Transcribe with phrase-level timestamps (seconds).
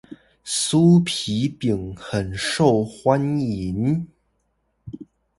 [0.43, 4.07] 酥皮餅很受歡迎